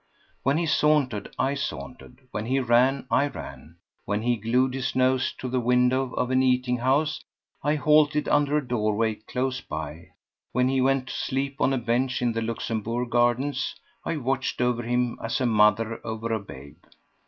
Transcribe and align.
When 0.41 0.57
he 0.57 0.65
sauntered 0.65 1.31
I 1.37 1.53
sauntered; 1.53 2.21
when 2.31 2.47
he 2.47 2.59
ran 2.59 3.05
I 3.11 3.27
ran; 3.27 3.75
when 4.05 4.23
he 4.23 4.35
glued 4.35 4.73
his 4.73 4.95
nose 4.95 5.31
to 5.37 5.47
the 5.47 5.59
window 5.59 6.11
of 6.13 6.31
an 6.31 6.41
eating 6.41 6.77
house 6.77 7.23
I 7.61 7.75
halted 7.75 8.27
under 8.27 8.57
a 8.57 8.67
doorway 8.67 9.13
close 9.13 9.61
by; 9.61 10.07
when 10.53 10.69
he 10.69 10.81
went 10.81 11.09
to 11.09 11.13
sleep 11.13 11.57
on 11.61 11.71
a 11.71 11.77
bench 11.77 12.19
in 12.19 12.31
the 12.31 12.41
Luxembourg 12.41 13.11
Gardens 13.11 13.75
I 14.03 14.17
watched 14.17 14.59
over 14.59 14.81
him 14.81 15.19
as 15.23 15.39
a 15.39 15.45
mother 15.45 16.01
over 16.03 16.33
a 16.33 16.39
babe. 16.39 16.77